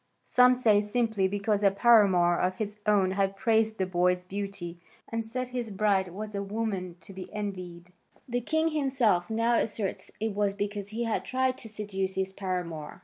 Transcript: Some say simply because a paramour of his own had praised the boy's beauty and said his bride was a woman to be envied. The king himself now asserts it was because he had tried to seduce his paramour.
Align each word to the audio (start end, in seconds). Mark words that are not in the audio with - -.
Some 0.25 0.55
say 0.55 0.81
simply 0.81 1.27
because 1.27 1.61
a 1.61 1.69
paramour 1.69 2.35
of 2.39 2.57
his 2.57 2.79
own 2.87 3.11
had 3.11 3.35
praised 3.35 3.77
the 3.77 3.85
boy's 3.85 4.23
beauty 4.23 4.79
and 5.07 5.23
said 5.23 5.49
his 5.49 5.69
bride 5.69 6.07
was 6.07 6.33
a 6.33 6.41
woman 6.41 6.95
to 7.01 7.13
be 7.13 7.31
envied. 7.31 7.93
The 8.27 8.41
king 8.41 8.69
himself 8.69 9.29
now 9.29 9.57
asserts 9.57 10.09
it 10.19 10.33
was 10.33 10.55
because 10.55 10.87
he 10.89 11.03
had 11.03 11.23
tried 11.23 11.55
to 11.59 11.69
seduce 11.69 12.15
his 12.15 12.33
paramour. 12.33 12.99